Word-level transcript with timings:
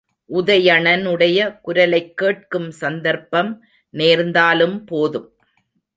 உதயணனுடைய 0.29 1.61
குரலைக் 1.61 2.17
கேட்கும் 2.17 2.71
சந்தர்ப்பம் 2.71 3.63
நேர்ந்தாலும் 3.89 4.85
போதும். 4.85 5.35